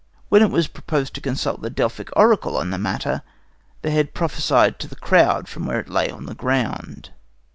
[0.29, 3.21] When it was proposed to consult the Delphic oracle on the matter,
[3.83, 7.11] the head prophesied to the crowd from where it lay on the ground.